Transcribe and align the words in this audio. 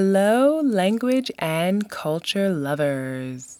Hello, 0.00 0.60
language 0.60 1.28
and 1.40 1.90
culture 1.90 2.50
lovers. 2.50 3.58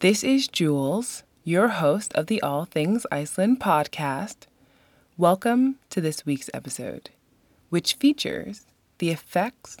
This 0.00 0.24
is 0.24 0.48
Jewells, 0.48 1.22
your 1.44 1.68
host 1.68 2.12
of 2.14 2.26
the 2.26 2.42
All 2.42 2.64
Things 2.64 3.06
Iceland 3.12 3.60
podcast. 3.60 4.48
Welcome 5.16 5.76
to 5.90 6.00
this 6.00 6.26
week's 6.26 6.50
episode, 6.52 7.10
which 7.70 7.94
features 7.94 8.66
the 8.98 9.10
effects 9.10 9.76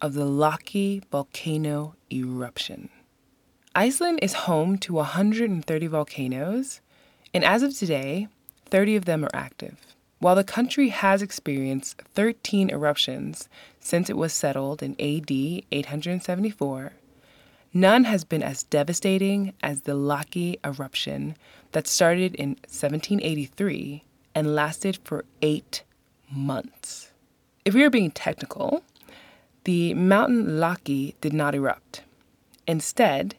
of 0.00 0.14
the 0.14 0.24
Laki 0.24 1.04
volcano 1.10 1.94
eruption. 2.10 2.88
Iceland 3.74 4.20
is 4.22 4.48
home 4.48 4.78
to 4.78 4.94
130 4.94 5.86
volcanoes, 5.88 6.80
and 7.34 7.44
as 7.44 7.62
of 7.62 7.76
today, 7.76 8.28
30 8.70 8.96
of 8.96 9.04
them 9.04 9.26
are 9.26 9.34
active. 9.34 9.76
While 10.20 10.36
the 10.36 10.44
country 10.44 10.88
has 10.88 11.20
experienced 11.20 12.00
13 12.14 12.70
eruptions 12.70 13.50
since 13.80 14.08
it 14.08 14.16
was 14.16 14.32
settled 14.32 14.82
in 14.82 14.92
AD 14.92 15.30
874, 15.30 16.92
none 17.72 18.04
has 18.04 18.24
been 18.24 18.42
as 18.42 18.62
devastating 18.64 19.54
as 19.62 19.82
the 19.82 19.92
Laki 19.92 20.58
eruption 20.64 21.36
that 21.72 21.86
started 21.86 22.34
in 22.36 22.50
1783 22.68 24.04
and 24.34 24.54
lasted 24.54 24.98
for 25.02 25.24
eight 25.42 25.82
months. 26.30 27.10
If 27.64 27.74
we 27.74 27.82
are 27.82 27.90
being 27.90 28.10
technical, 28.10 28.84
the 29.64 29.94
mountain 29.94 30.46
Laki 30.46 31.14
did 31.20 31.32
not 31.32 31.54
erupt. 31.54 32.02
Instead, 32.66 33.34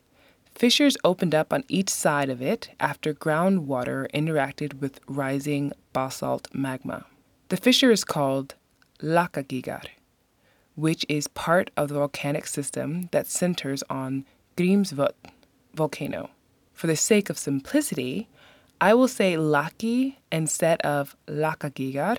Fissures 0.55 0.97
opened 1.03 1.33
up 1.33 1.51
on 1.53 1.63
each 1.67 1.89
side 1.89 2.29
of 2.29 2.41
it 2.41 2.69
after 2.79 3.13
groundwater 3.13 4.09
interacted 4.11 4.79
with 4.79 4.99
rising 5.07 5.71
basalt 5.93 6.47
magma. 6.53 7.05
The 7.49 7.57
fissure 7.57 7.89
is 7.91 8.03
called 8.03 8.55
Lakagigar, 9.01 9.85
which 10.75 11.05
is 11.09 11.27
part 11.27 11.71
of 11.77 11.89
the 11.89 11.95
volcanic 11.95 12.47
system 12.47 13.09
that 13.11 13.27
centers 13.27 13.83
on 13.89 14.25
Grímsvötn 14.57 15.13
volcano. 15.73 16.29
For 16.73 16.87
the 16.87 16.95
sake 16.95 17.29
of 17.29 17.37
simplicity, 17.37 18.27
I 18.79 18.93
will 18.93 19.07
say 19.07 19.35
Laki 19.35 20.15
instead 20.31 20.81
of 20.81 21.15
Lakagigar 21.27 22.17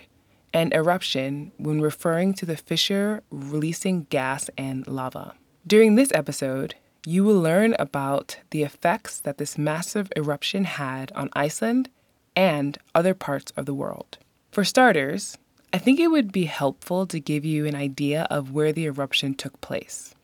and 0.55 0.73
eruption 0.73 1.53
when 1.57 1.81
referring 1.81 2.35
to 2.35 2.47
the 2.47 2.57
fissure 2.57 3.23
releasing 3.31 4.05
gas 4.11 4.51
and 4.57 4.87
lava. 4.87 5.35
During 5.67 5.95
this 5.95 6.13
episode, 6.15 6.75
you 7.05 7.25
will 7.25 7.41
learn 7.41 7.75
about 7.79 8.39
the 8.51 8.63
effects 8.63 9.19
that 9.21 9.39
this 9.39 9.59
massive 9.59 10.13
eruption 10.17 10.65
had 10.65 11.11
on 11.13 11.31
Iceland 11.33 11.89
and 12.37 12.79
other 12.95 13.15
parts 13.15 13.53
of 13.57 13.67
the 13.67 13.75
world. 13.75 14.19
For 14.53 14.65
starters, 14.65 15.39
I 15.73 15.79
think 15.79 15.99
it 15.99 16.11
would 16.11 16.33
be 16.33 16.45
helpful 16.45 17.07
to 17.07 17.19
give 17.19 17.45
you 17.45 17.67
an 17.67 17.75
idea 17.75 18.27
of 18.31 18.53
where 18.53 18.73
the 18.73 18.85
eruption 18.85 19.35
took 19.35 19.61
place. 19.61 20.15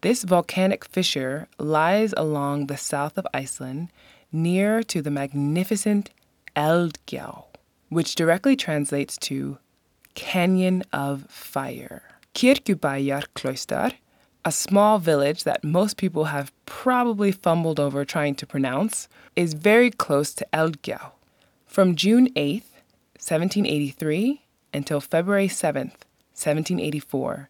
This 0.00 0.24
volcanic 0.24 0.84
fissure 0.84 1.48
lies 1.58 2.12
along 2.16 2.66
the 2.66 2.76
south 2.76 3.16
of 3.16 3.26
Iceland 3.32 3.88
near 4.32 4.82
to 4.84 5.00
the 5.00 5.10
magnificent 5.10 6.10
Eldgjá, 6.56 7.44
which 7.88 8.14
directly 8.14 8.56
translates 8.56 9.16
to 9.18 9.58
Canyon 10.14 10.82
of 10.92 11.26
Fire. 11.30 12.02
Kirkjubæjarklaustur 12.34 13.94
a 14.44 14.52
small 14.52 14.98
village 14.98 15.44
that 15.44 15.62
most 15.62 15.96
people 15.96 16.24
have 16.24 16.52
probably 16.64 17.30
fumbled 17.30 17.78
over 17.78 18.04
trying 18.04 18.34
to 18.34 18.46
pronounce, 18.46 19.08
is 19.36 19.52
very 19.52 19.90
close 19.90 20.32
to 20.32 20.46
Eldgjá. 20.54 21.10
From 21.66 21.94
June 21.94 22.28
8th, 22.34 22.72
1783, 23.18 24.40
until 24.72 25.00
February 25.00 25.48
7th, 25.48 26.04
1784, 26.34 27.48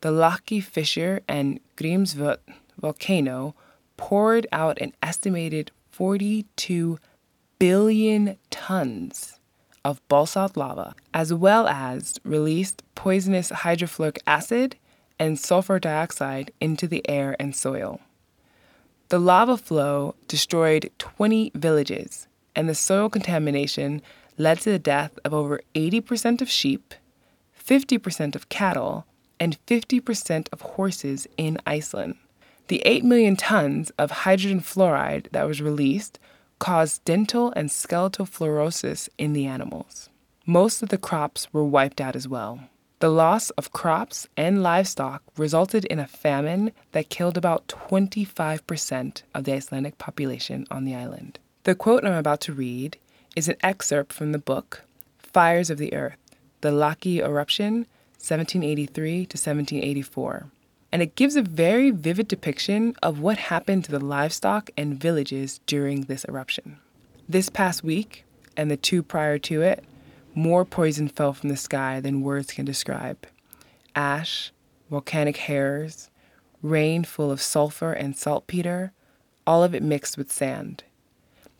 the 0.00 0.10
Laki 0.10 0.62
Fissure 0.62 1.20
and 1.28 1.60
Grímsvötn 1.76 2.38
volcano 2.78 3.54
poured 3.96 4.46
out 4.52 4.80
an 4.80 4.92
estimated 5.02 5.70
42 5.90 6.98
billion 7.58 8.36
tons 8.50 9.38
of 9.84 10.06
basalt 10.08 10.56
lava, 10.56 10.94
as 11.12 11.32
well 11.32 11.66
as 11.66 12.20
released 12.24 12.82
poisonous 12.94 13.50
hydrofluoric 13.50 14.18
acid 14.26 14.76
and 15.18 15.38
sulfur 15.38 15.78
dioxide 15.78 16.52
into 16.60 16.86
the 16.86 17.08
air 17.08 17.34
and 17.40 17.56
soil. 17.56 18.00
The 19.08 19.18
lava 19.18 19.56
flow 19.56 20.14
destroyed 20.28 20.90
20 20.98 21.52
villages, 21.54 22.28
and 22.54 22.68
the 22.68 22.74
soil 22.74 23.08
contamination 23.08 24.02
led 24.38 24.60
to 24.60 24.70
the 24.70 24.78
death 24.78 25.18
of 25.24 25.34
over 25.34 25.60
80% 25.74 26.40
of 26.40 26.50
sheep, 26.50 26.94
50% 27.58 28.34
of 28.34 28.48
cattle, 28.48 29.04
and 29.40 29.58
50% 29.66 30.48
of 30.52 30.60
horses 30.60 31.26
in 31.36 31.58
Iceland. 31.66 32.16
The 32.68 32.82
8 32.84 33.04
million 33.04 33.36
tons 33.36 33.90
of 33.98 34.10
hydrogen 34.10 34.60
fluoride 34.60 35.30
that 35.32 35.46
was 35.46 35.62
released 35.62 36.18
caused 36.58 37.04
dental 37.04 37.52
and 37.56 37.70
skeletal 37.70 38.26
fluorosis 38.26 39.08
in 39.16 39.32
the 39.32 39.46
animals. 39.46 40.08
Most 40.44 40.82
of 40.82 40.88
the 40.88 40.98
crops 40.98 41.52
were 41.52 41.64
wiped 41.64 42.00
out 42.00 42.16
as 42.16 42.26
well. 42.26 42.60
The 43.00 43.08
loss 43.10 43.50
of 43.50 43.72
crops 43.72 44.26
and 44.36 44.62
livestock 44.62 45.22
resulted 45.36 45.84
in 45.84 46.00
a 46.00 46.06
famine 46.06 46.72
that 46.92 47.10
killed 47.10 47.36
about 47.36 47.68
25% 47.68 49.22
of 49.34 49.44
the 49.44 49.52
Icelandic 49.52 49.98
population 49.98 50.66
on 50.68 50.84
the 50.84 50.96
island. 50.96 51.38
The 51.62 51.76
quote 51.76 52.04
I'm 52.04 52.14
about 52.14 52.40
to 52.42 52.52
read 52.52 52.98
is 53.38 53.46
an 53.46 53.56
excerpt 53.62 54.12
from 54.12 54.32
the 54.32 54.38
book 54.38 54.82
Fires 55.16 55.70
of 55.70 55.78
the 55.78 55.94
Earth 55.94 56.18
The 56.60 56.72
Laki 56.72 57.20
Eruption, 57.20 57.86
1783 58.18 59.26
to 59.26 59.36
1784. 59.36 60.50
And 60.90 61.02
it 61.02 61.14
gives 61.14 61.36
a 61.36 61.42
very 61.42 61.92
vivid 61.92 62.26
depiction 62.26 62.96
of 63.00 63.20
what 63.20 63.38
happened 63.38 63.84
to 63.84 63.92
the 63.92 64.04
livestock 64.04 64.70
and 64.76 64.98
villages 64.98 65.60
during 65.66 66.00
this 66.02 66.24
eruption. 66.24 66.78
This 67.28 67.48
past 67.48 67.84
week, 67.84 68.24
and 68.56 68.72
the 68.72 68.76
two 68.76 69.04
prior 69.04 69.38
to 69.38 69.62
it, 69.62 69.84
more 70.34 70.64
poison 70.64 71.06
fell 71.06 71.32
from 71.32 71.48
the 71.48 71.56
sky 71.56 72.00
than 72.00 72.22
words 72.22 72.50
can 72.50 72.64
describe. 72.64 73.24
Ash, 73.94 74.50
volcanic 74.90 75.36
hairs, 75.36 76.10
rain 76.60 77.04
full 77.04 77.30
of 77.30 77.40
sulfur 77.40 77.92
and 77.92 78.16
saltpeter, 78.16 78.92
all 79.46 79.62
of 79.62 79.76
it 79.76 79.82
mixed 79.84 80.18
with 80.18 80.32
sand. 80.32 80.82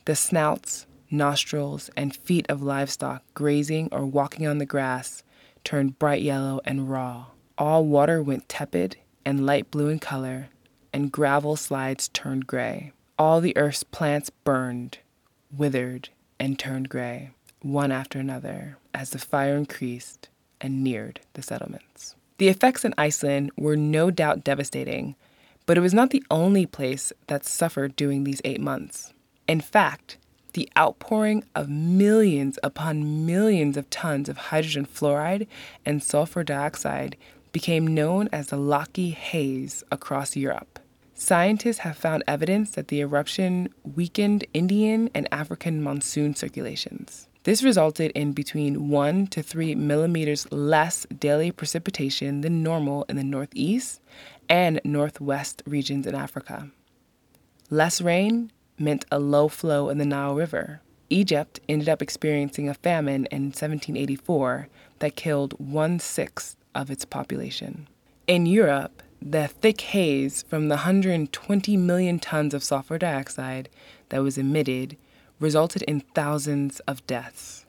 The 0.03 0.17
snouts, 0.17 0.85
nostrils, 1.09 1.89
and 1.95 2.15
feet 2.15 2.45
of 2.49 2.61
livestock 2.61 3.23
grazing 3.33 3.89
or 3.91 4.05
walking 4.05 4.47
on 4.47 4.57
the 4.57 4.65
grass 4.65 5.23
turned 5.63 5.99
bright 5.99 6.21
yellow 6.21 6.61
and 6.65 6.89
raw. 6.89 7.25
All 7.57 7.85
water 7.85 8.21
went 8.21 8.49
tepid 8.49 8.97
and 9.25 9.45
light 9.45 9.69
blue 9.71 9.89
in 9.89 9.99
color, 9.99 10.49
and 10.93 11.11
gravel 11.11 11.55
slides 11.55 12.07
turned 12.09 12.47
gray. 12.47 12.91
All 13.17 13.41
the 13.41 13.57
earth's 13.57 13.83
plants 13.83 14.29
burned, 14.29 14.99
withered, 15.51 16.09
and 16.39 16.57
turned 16.57 16.89
gray 16.89 17.31
one 17.61 17.91
after 17.91 18.19
another, 18.19 18.77
as 18.93 19.09
the 19.09 19.19
fire 19.19 19.55
increased 19.55 20.29
and 20.61 20.83
neared 20.83 21.19
the 21.33 21.41
settlements. 21.41 22.15
The 22.37 22.47
effects 22.47 22.85
in 22.85 22.93
Iceland 22.97 23.51
were 23.57 23.75
no 23.75 24.11
doubt 24.11 24.43
devastating, 24.43 25.15
but 25.65 25.77
it 25.77 25.81
was 25.81 25.93
not 25.93 26.11
the 26.11 26.23
only 26.31 26.65
place 26.65 27.11
that 27.27 27.45
suffered 27.45 27.95
during 27.95 28.23
these 28.23 28.41
eight 28.45 28.61
months. 28.61 29.13
In 29.47 29.61
fact, 29.61 30.17
the 30.53 30.69
outpouring 30.77 31.43
of 31.55 31.69
millions 31.69 32.57
upon 32.63 33.25
millions 33.25 33.77
of 33.77 33.89
tons 33.89 34.29
of 34.29 34.37
hydrogen 34.37 34.85
fluoride 34.85 35.47
and 35.85 36.01
sulfur 36.03 36.43
dioxide 36.43 37.15
became 37.51 37.87
known 37.87 38.29
as 38.31 38.47
the 38.47 38.57
Laki 38.57 39.13
haze 39.13 39.83
across 39.91 40.35
Europe. 40.35 40.79
Scientists 41.13 41.79
have 41.79 41.97
found 41.97 42.23
evidence 42.27 42.71
that 42.71 42.87
the 42.87 43.01
eruption 43.01 43.67
weakened 43.83 44.45
Indian 44.53 45.09
and 45.13 45.27
African 45.33 45.81
monsoon 45.81 46.33
circulations. 46.33 47.27
This 47.43 47.63
resulted 47.63 48.11
in 48.11 48.33
between 48.33 48.89
1 48.89 49.27
to 49.27 49.41
3 49.41 49.75
millimeters 49.75 50.49
less 50.51 51.05
daily 51.17 51.51
precipitation 51.51 52.41
than 52.41 52.63
normal 52.63 53.05
in 53.09 53.15
the 53.15 53.23
northeast 53.23 54.01
and 54.47 54.79
northwest 54.83 55.63
regions 55.65 56.05
in 56.05 56.15
Africa. 56.15 56.69
Less 57.69 58.01
rain 58.01 58.51
meant 58.79 59.05
a 59.11 59.19
low 59.19 59.47
flow 59.47 59.89
in 59.89 59.97
the 59.97 60.05
Nile 60.05 60.35
River. 60.35 60.81
Egypt 61.09 61.59
ended 61.67 61.89
up 61.89 62.01
experiencing 62.01 62.69
a 62.69 62.73
famine 62.73 63.25
in 63.31 63.45
1784 63.45 64.67
that 64.99 65.15
killed 65.15 65.53
one 65.57 65.99
sixth 65.99 66.55
of 66.75 66.91
its 66.91 67.05
population. 67.05 67.87
In 68.27 68.45
Europe, 68.45 69.01
the 69.21 69.47
thick 69.47 69.81
haze 69.81 70.43
from 70.47 70.67
the 70.69 70.75
120 70.75 71.77
million 71.77 72.19
tons 72.19 72.53
of 72.53 72.63
sulfur 72.63 72.97
dioxide 72.97 73.69
that 74.09 74.23
was 74.23 74.37
emitted 74.37 74.97
resulted 75.39 75.81
in 75.83 76.01
thousands 76.01 76.79
of 76.81 77.05
deaths. 77.07 77.65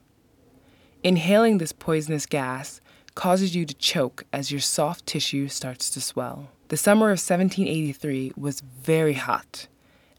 Inhaling 1.02 1.58
this 1.58 1.72
poisonous 1.72 2.26
gas 2.26 2.80
causes 3.14 3.56
you 3.56 3.64
to 3.64 3.74
choke 3.74 4.24
as 4.32 4.50
your 4.50 4.60
soft 4.60 5.06
tissue 5.06 5.48
starts 5.48 5.90
to 5.90 6.00
swell. 6.00 6.50
The 6.68 6.76
summer 6.76 7.06
of 7.06 7.18
1783 7.18 8.32
was 8.36 8.60
very 8.60 9.14
hot, 9.14 9.66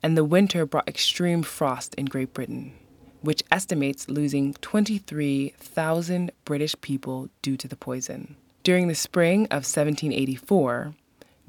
and 0.04 0.18
the 0.18 0.24
winter 0.26 0.66
brought 0.66 0.88
extreme 0.88 1.44
frost 1.44 1.94
in 1.96 2.06
Great 2.06 2.34
Britain, 2.34 2.74
which 3.22 3.44
estimates 3.52 4.10
losing 4.10 4.54
23,000 4.56 6.32
British 6.46 6.76
people 6.82 7.30
due 7.42 7.58
to 7.58 7.68
the 7.68 7.76
poison. 7.76 8.36
During 8.64 8.88
the 8.88 8.96
spring 8.96 9.46
of 9.46 9.64
1784, 9.66 10.94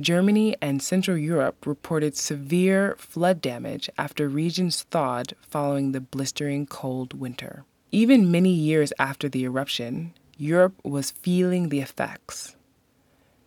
Germany 0.01 0.57
and 0.61 0.83
Central 0.83 1.17
Europe 1.17 1.67
reported 1.67 2.17
severe 2.17 2.97
flood 2.99 3.41
damage 3.41 3.89
after 3.99 4.29
regions 4.29 4.83
thawed 4.91 5.35
following 5.43 5.93
the 5.93 6.01
blistering 6.01 6.67
cold 6.67 7.13
winter. 7.13 7.65
Even 7.91 8.31
many 8.31 8.53
years 8.53 8.93
after 8.99 9.29
the 9.29 9.45
eruption, 9.45 10.15
Europe 10.39 10.75
was 10.83 11.11
feeling 11.11 11.69
the 11.69 11.81
effects. 11.81 12.57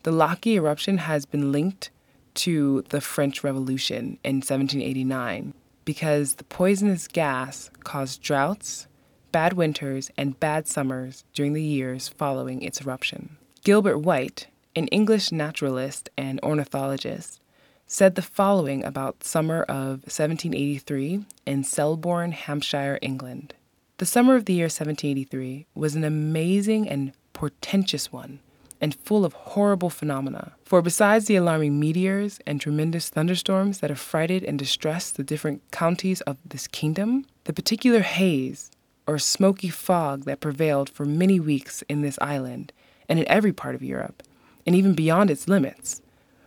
The 0.03 0.11
Laki 0.11 0.53
eruption 0.53 0.99
has 0.99 1.25
been 1.25 1.51
linked 1.51 1.89
to 2.35 2.83
the 2.89 3.01
French 3.01 3.43
Revolution 3.43 4.17
in 4.23 4.37
1789 4.37 5.53
because 5.85 6.35
the 6.35 6.43
poisonous 6.43 7.07
gas 7.07 7.69
caused 7.83 8.21
droughts, 8.21 8.87
bad 9.31 9.53
winters, 9.53 10.11
and 10.17 10.39
bad 10.39 10.67
summers 10.67 11.23
during 11.33 11.53
the 11.53 11.61
years 11.61 12.07
following 12.07 12.61
its 12.61 12.81
eruption. 12.81 13.37
Gilbert 13.63 13.99
White, 13.99 14.47
an 14.75 14.87
English 14.87 15.31
naturalist 15.31 16.09
and 16.17 16.39
ornithologist, 16.41 17.39
said 17.87 18.15
the 18.15 18.21
following 18.21 18.83
about 18.83 19.23
summer 19.23 19.61
of 19.63 20.01
1783 20.05 21.25
in 21.45 21.63
Selborne, 21.63 22.31
Hampshire, 22.31 22.97
England. 23.01 23.53
The 23.97 24.05
summer 24.05 24.35
of 24.35 24.45
the 24.45 24.53
year 24.53 24.65
1783 24.65 25.67
was 25.75 25.95
an 25.95 26.03
amazing 26.03 26.89
and 26.89 27.13
portentous 27.33 28.11
one 28.11 28.39
and 28.85 28.93
full 28.93 29.25
of 29.25 29.33
horrible 29.33 29.89
phenomena. 29.89 30.51
For 30.63 30.79
besides 30.79 31.25
the 31.25 31.37
alarming 31.37 31.79
meteors 31.79 32.39
and 32.45 32.61
tremendous 32.61 33.09
thunderstorms 33.09 33.79
that 33.79 33.89
affrighted 33.89 34.43
and 34.43 34.59
distressed 34.59 35.17
the 35.17 35.23
different 35.23 35.63
counties 35.71 36.21
of 36.21 36.37
this 36.45 36.67
kingdom, 36.67 37.25
the 37.45 37.51
particular 37.51 38.01
haze 38.01 38.69
or 39.07 39.17
smoky 39.17 39.69
fog 39.69 40.25
that 40.25 40.39
prevailed 40.39 40.87
for 40.87 41.03
many 41.03 41.39
weeks 41.39 41.83
in 41.89 42.03
this 42.03 42.19
island 42.21 42.71
and 43.09 43.17
in 43.17 43.27
every 43.27 43.51
part 43.51 43.73
of 43.73 43.81
Europe, 43.81 44.21
and 44.67 44.75
even 44.75 44.93
beyond 44.93 45.31
its 45.31 45.47
limits, 45.47 46.03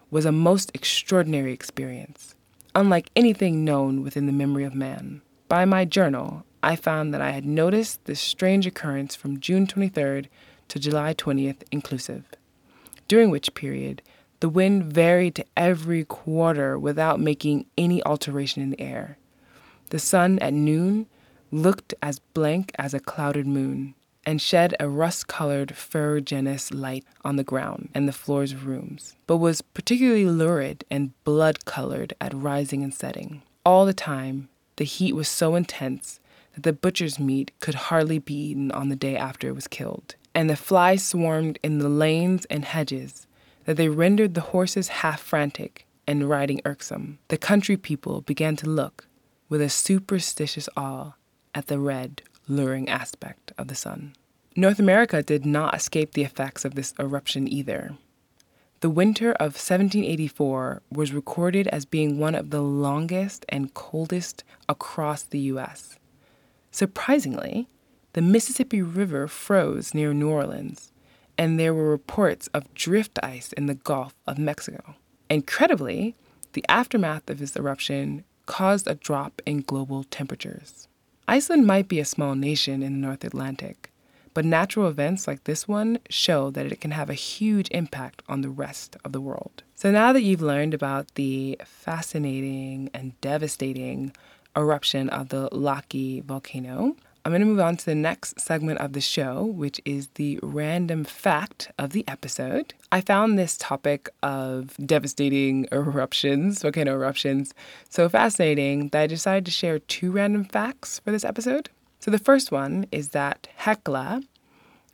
was 0.09 0.25
a 0.25 0.31
most 0.31 0.71
extraordinary 0.75 1.53
experience, 1.53 2.37
unlike 2.73 3.11
anything 3.17 3.65
known 3.65 4.05
within 4.05 4.27
the 4.27 4.33
memory 4.33 4.63
of 4.63 4.77
man. 4.77 5.23
By 5.49 5.65
my 5.65 5.85
journal, 5.85 6.45
I 6.63 6.77
found 6.77 7.13
that 7.13 7.21
I 7.21 7.33
had 7.33 7.45
noticed 7.45 8.05
this 8.05 8.21
strange 8.21 8.65
occurrence 8.65 9.17
from 9.17 9.41
June 9.41 9.67
23rd 9.67 10.29
to 10.69 10.79
July 10.79 11.15
20th 11.15 11.63
inclusive, 11.71 12.25
during 13.09 13.31
which 13.31 13.55
period 13.55 14.03
the 14.41 14.49
wind 14.49 14.85
varied 14.85 15.35
to 15.35 15.45
every 15.57 16.05
quarter 16.05 16.79
without 16.79 17.19
making 17.19 17.67
any 17.77 18.03
alteration 18.05 18.63
in 18.63 18.71
the 18.71 18.81
air. 18.81 19.19
The 19.91 19.99
sun 19.99 20.39
at 20.39 20.53
noon 20.53 21.07
looked 21.51 21.95
as 22.03 22.19
blank 22.19 22.73
as 22.79 22.95
a 22.95 23.01
clouded 23.01 23.47
moon 23.47 23.95
and 24.25 24.43
shed 24.43 24.75
a 24.79 24.89
rust 24.89 25.27
colored 25.27 25.75
ferruginous 25.75 26.73
light 26.73 27.05
on 27.25 27.37
the 27.37 27.45
ground 27.45 27.89
and 27.95 28.07
the 28.07 28.13
floors 28.13 28.53
of 28.53 28.67
rooms, 28.67 29.17
but 29.27 29.39
was 29.39 29.63
particularly 29.63 30.27
lurid 30.27 30.85
and 30.91 31.13
blood 31.25 31.65
colored 31.65 32.13
at 32.21 32.35
rising 32.35 32.83
and 32.83 32.93
setting. 32.93 33.43
All 33.65 33.87
the 33.87 33.95
time, 33.95 34.51
the 34.77 34.85
heat 34.85 35.15
was 35.15 35.29
so 35.29 35.55
intense 35.55 36.21
that 36.55 36.63
the 36.63 36.73
butcher's 36.73 37.19
meat 37.19 37.53
could 37.61 37.75
hardly 37.75 38.19
be 38.19 38.35
eaten 38.35 38.71
on 38.71 38.91
the 38.91 38.97
day 38.97 39.17
after 39.17 39.49
it 39.49 39.55
was 39.55 39.67
killed 39.67 40.15
and 40.39 40.49
the 40.49 40.55
flies 40.55 41.05
swarmed 41.05 41.59
in 41.65 41.81
the 41.81 41.89
lanes 41.89 42.45
and 42.45 42.65
hedges, 42.65 43.27
that 43.65 43.77
they 43.77 43.89
rendered 43.89 44.35
the 44.35 44.53
horses 44.53 44.87
half 44.87 45.21
frantic 45.21 45.85
and 46.07 46.31
riding 46.31 46.61
irksome. 46.65 47.19
The 47.27 47.37
country 47.37 47.77
people 47.77 48.21
began 48.21 48.55
to 48.59 48.71
look 48.71 49.09
with 49.49 49.61
a 49.61 49.69
superstitious 49.69 50.69
awe 50.77 51.15
at 51.57 51.67
the 51.67 51.81
red, 51.81 52.23
luring 52.47 52.89
aspect 52.89 53.51
of 53.59 53.67
the 53.67 53.75
sun. 53.75 54.15
North 54.55 54.79
America 54.79 55.25
did 55.25 55.45
not 55.45 55.75
escape 55.75 56.13
the 56.13 56.23
effects 56.23 56.65
of 56.65 56.77
this 56.77 56.95
eruption 57.01 57.53
either. 57.53 57.97
The 58.79 58.91
winter 58.91 59.33
of 59.33 59.59
1784 59.59 60.83
was 60.93 61.13
recorded 61.13 61.67
as 61.67 61.85
being 61.85 62.17
one 62.17 62.37
of 62.37 62.51
the 62.51 62.63
longest 62.63 63.45
and 63.49 63.75
coldest 63.75 64.45
across 64.69 65.25
the 65.25 65.41
U.S. 65.53 65.99
Surprisingly, 66.71 67.67
the 68.13 68.23
Mississippi 68.23 68.83
River 68.83 69.29
froze 69.29 69.95
near 69.95 70.13
New 70.13 70.31
Orleans, 70.31 70.93
and 71.37 71.59
there 71.59 71.75
were 71.75 71.91
reports 71.91 72.49
of 72.49 72.73
drift 72.75 73.19
ice 73.23 73.53
in 73.53 73.67
the 73.67 73.75
Gulf 73.75 74.15
of 74.27 74.39
Mexico. 74.39 74.97
Incredibly, 75.31 76.15
the 76.55 76.65
aftermath 76.69 77.29
of 77.29 77.39
this 77.39 77.57
eruption 77.57 78.25
caused 78.47 78.89
a 78.89 78.95
drop 78.95 79.43
in 79.45 79.61
global 79.61 80.05
temperatures. 80.05 80.89
Iceland 81.29 81.67
might 81.67 81.89
be 81.89 82.01
a 82.01 82.05
small 82.07 82.35
nation 82.35 82.83
in 82.83 82.95
the 82.95 83.07
North 83.07 83.23
Atlantic, 83.23 83.93
but 84.33 84.45
natural 84.45 84.89
events 84.89 85.29
like 85.29 85.45
this 85.45 85.69
one 85.69 85.99
show 86.09 86.51
that 86.51 86.67
it 86.73 86.81
can 86.81 86.93
have 86.93 87.11
a 87.11 87.15
huge 87.15 87.69
impact 87.71 88.23
on 88.29 88.41
the 88.41 88.49
rest 88.49 88.97
of 89.05 89.13
the 89.13 89.21
world. 89.21 89.63
So 89.75 89.91
now 89.91 90.13
that 90.13 90.23
you've 90.23 90.41
learned 90.41 90.75
about 90.75 91.15
the 91.15 91.61
fascinating 91.65 92.89
and 92.95 93.21
devastating 93.21 94.13
eruption 94.57 95.09
of 95.11 95.29
the 95.29 95.49
Laki 95.51 96.25
volcano, 96.25 96.97
I'm 97.29 97.33
going 97.33 97.43
to 97.43 97.47
move 97.47 97.61
on 97.61 97.77
to 97.77 97.85
the 97.85 97.95
next 97.95 98.41
segment 98.41 98.79
of 98.79 98.95
the 98.95 99.03
show, 99.03 99.45
which 99.45 99.83
is 99.85 100.09
the 100.15 100.41
random 100.43 101.05
fact 101.05 101.71
of 101.79 101.91
the 101.91 102.03
episode. 102.09 102.73
I 102.91 103.03
found 103.03 103.39
this 103.39 103.59
topic 103.59 104.09
of 104.23 104.75
devastating 104.79 105.69
eruptions, 105.71 106.63
volcano 106.63 106.95
eruptions, 106.95 107.53
so 107.91 108.09
fascinating 108.09 108.89
that 108.89 109.03
I 109.03 109.07
decided 109.07 109.45
to 109.45 109.51
share 109.51 109.79
two 109.79 110.11
random 110.11 110.45
facts 110.45 111.01
for 111.01 111.11
this 111.11 111.23
episode. 111.23 111.69
So 112.01 112.11
the 112.11 112.19
first 112.19 112.51
one 112.51 112.87
is 112.91 113.11
that 113.11 113.49
Hekla, 113.61 114.25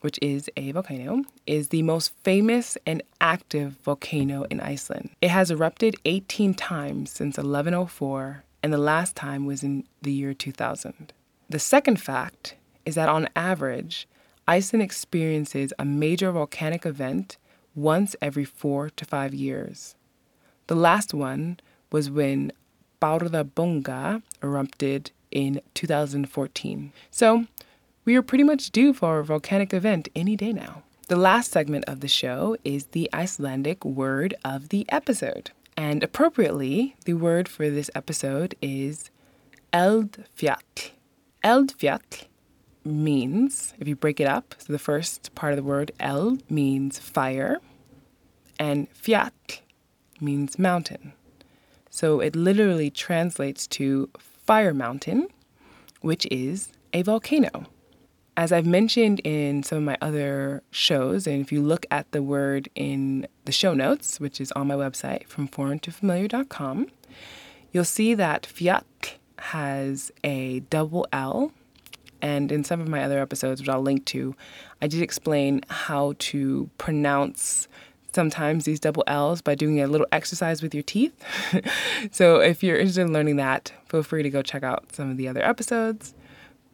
which 0.00 0.18
is 0.20 0.50
a 0.56 0.72
volcano, 0.72 1.22
is 1.46 1.68
the 1.68 1.82
most 1.84 2.14
famous 2.24 2.76
and 2.84 3.00
active 3.20 3.76
volcano 3.84 4.42
in 4.50 4.58
Iceland. 4.58 5.10
It 5.22 5.30
has 5.30 5.52
erupted 5.52 5.94
18 6.04 6.54
times 6.54 7.12
since 7.12 7.36
1104, 7.36 8.42
and 8.64 8.72
the 8.72 8.78
last 8.78 9.14
time 9.14 9.46
was 9.46 9.62
in 9.62 9.84
the 10.02 10.10
year 10.10 10.34
2000. 10.34 11.12
The 11.48 11.58
second 11.58 12.00
fact 12.00 12.56
is 12.84 12.94
that 12.94 13.08
on 13.08 13.28
average, 13.36 14.08
Iceland 14.46 14.82
experiences 14.82 15.72
a 15.78 15.84
major 15.84 16.30
volcanic 16.32 16.84
event 16.86 17.36
once 17.74 18.14
every 18.20 18.44
four 18.44 18.90
to 18.90 19.04
five 19.04 19.34
years. 19.34 19.94
The 20.66 20.74
last 20.74 21.12
one 21.12 21.60
was 21.90 22.10
when 22.10 22.52
Bárðarbunga 23.00 24.22
erupted 24.42 25.10
in 25.30 25.60
2014. 25.74 26.92
So 27.10 27.46
we 28.04 28.16
are 28.16 28.22
pretty 28.22 28.44
much 28.44 28.70
due 28.70 28.92
for 28.92 29.18
a 29.18 29.24
volcanic 29.24 29.74
event 29.74 30.08
any 30.14 30.36
day 30.36 30.52
now. 30.52 30.82
The 31.08 31.16
last 31.16 31.50
segment 31.50 31.84
of 31.86 32.00
the 32.00 32.08
show 32.08 32.56
is 32.64 32.86
the 32.86 33.10
Icelandic 33.12 33.84
word 33.84 34.34
of 34.44 34.70
the 34.70 34.86
episode. 34.88 35.50
And 35.76 36.02
appropriately, 36.02 36.96
the 37.04 37.14
word 37.14 37.48
for 37.48 37.68
this 37.68 37.90
episode 37.94 38.54
is 38.62 39.10
eldfjall. 39.72 40.93
Eldfjall 41.44 42.24
means, 42.86 43.74
if 43.78 43.86
you 43.86 43.94
break 43.94 44.18
it 44.18 44.26
up, 44.26 44.54
so 44.58 44.72
the 44.72 44.78
first 44.78 45.34
part 45.34 45.52
of 45.52 45.58
the 45.58 45.62
word 45.62 45.92
eld 46.00 46.42
means 46.50 46.98
fire, 46.98 47.58
and 48.58 48.88
fjall 48.94 49.30
means 50.20 50.58
mountain. 50.58 51.12
So 51.90 52.20
it 52.20 52.34
literally 52.34 52.90
translates 52.90 53.66
to 53.68 54.08
fire 54.18 54.72
mountain, 54.72 55.28
which 56.00 56.26
is 56.30 56.70
a 56.94 57.02
volcano. 57.02 57.66
As 58.38 58.50
I've 58.50 58.66
mentioned 58.66 59.20
in 59.20 59.62
some 59.62 59.78
of 59.78 59.84
my 59.84 59.98
other 60.00 60.62
shows, 60.70 61.26
and 61.26 61.42
if 61.42 61.52
you 61.52 61.60
look 61.60 61.84
at 61.90 62.10
the 62.12 62.22
word 62.22 62.70
in 62.74 63.28
the 63.44 63.52
show 63.52 63.74
notes, 63.74 64.18
which 64.18 64.40
is 64.40 64.50
on 64.52 64.68
my 64.68 64.74
website 64.74 65.28
fromforeigntofamiliar.com, 65.28 66.86
you'll 67.70 67.84
see 67.84 68.14
that 68.14 68.42
fjall 68.42 68.82
has 69.44 70.10
a 70.22 70.60
double 70.60 71.06
L. 71.12 71.52
And 72.22 72.50
in 72.50 72.64
some 72.64 72.80
of 72.80 72.88
my 72.88 73.04
other 73.04 73.20
episodes, 73.20 73.60
which 73.60 73.68
I'll 73.68 73.82
link 73.82 74.06
to, 74.06 74.34
I 74.80 74.86
did 74.86 75.02
explain 75.02 75.60
how 75.68 76.14
to 76.18 76.70
pronounce 76.78 77.68
sometimes 78.14 78.64
these 78.64 78.80
double 78.80 79.04
L's 79.06 79.42
by 79.42 79.54
doing 79.54 79.80
a 79.80 79.86
little 79.86 80.06
exercise 80.12 80.62
with 80.62 80.72
your 80.72 80.82
teeth. 80.82 81.12
so 82.10 82.40
if 82.40 82.62
you're 82.62 82.78
interested 82.78 83.02
in 83.02 83.12
learning 83.12 83.36
that, 83.36 83.72
feel 83.88 84.02
free 84.02 84.22
to 84.22 84.30
go 84.30 84.40
check 84.40 84.62
out 84.62 84.94
some 84.94 85.10
of 85.10 85.18
the 85.18 85.28
other 85.28 85.42
episodes. 85.42 86.14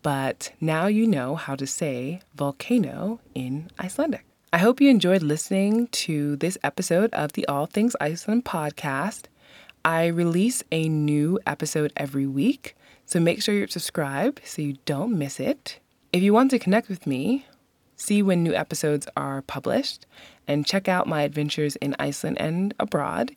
But 0.03 0.53
now 0.61 0.87
you 0.87 1.07
know 1.07 1.35
how 1.35 1.57
to 1.57 1.67
say 1.67 2.21
volcano 2.37 3.21
in 3.35 3.71
Icelandic. 3.81 4.25
I 4.53 4.59
hope 4.59 4.81
you 4.81 4.89
enjoyed 4.91 5.23
listening 5.23 5.89
to 5.89 6.37
this 6.37 6.57
episode 6.62 7.12
of 7.12 7.33
the 7.33 7.47
All 7.47 7.67
Things 7.67 7.97
Iceland 8.00 8.45
podcast. 8.45 9.25
I 9.85 10.09
release 10.09 10.63
a 10.71 10.91
new 10.91 11.39
episode 11.47 11.93
every 11.97 12.27
week, 12.27 12.77
so 13.07 13.19
make 13.19 13.43
sure 13.43 13.55
you're 13.55 13.69
subscribed 13.69 14.43
so 14.45 14.61
you 14.61 14.77
don't 14.85 15.17
miss 15.17 15.41
it. 15.41 15.79
If 16.13 16.23
you 16.23 16.35
want 16.35 16.51
to 16.51 16.59
connect 16.59 16.91
with 16.91 17.07
me, 17.07 17.47
see 17.97 18.23
when 18.23 18.43
new 18.43 18.53
episodes 18.53 19.09
are 19.17 19.41
published, 19.41 20.05
and 20.47 20.67
check 20.67 20.87
out 20.87 21.07
my 21.07 21.23
adventures 21.23 21.77
in 21.77 21.97
Iceland 21.99 22.39
and 22.39 22.75
abroad, 22.79 23.35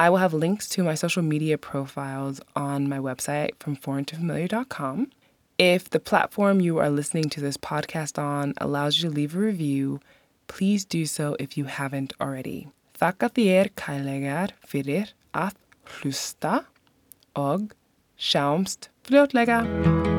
I 0.00 0.10
will 0.10 0.16
have 0.16 0.34
links 0.34 0.68
to 0.70 0.82
my 0.82 0.96
social 0.96 1.22
media 1.22 1.56
profiles 1.56 2.40
on 2.56 2.88
my 2.88 2.98
website 2.98 3.54
fromforeigntofamiliar.com. 3.60 5.10
If 5.58 5.90
the 5.90 6.00
platform 6.00 6.60
you 6.60 6.78
are 6.78 6.90
listening 6.90 7.28
to 7.30 7.40
this 7.40 7.56
podcast 7.56 8.18
on 8.18 8.54
allows 8.58 9.00
you 9.00 9.08
to 9.08 9.14
leave 9.14 9.36
a 9.36 9.38
review, 9.38 10.00
please 10.48 10.84
do 10.84 11.06
so 11.06 11.36
if 11.38 11.56
you 11.56 11.64
haven't 11.66 12.14
already. 12.20 12.68
Þakka 12.98 13.30
þér 13.30 13.70
kærlegar 13.78 14.50
fyrir 14.66 15.12
að 15.32 15.54
Plusta 15.88 16.60
og 17.34 17.70
Sjaumst 18.18 18.90
flørtlegge. 19.06 20.17